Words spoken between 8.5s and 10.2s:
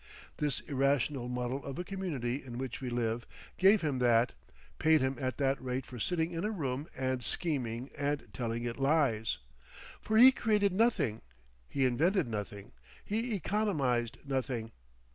it lies. For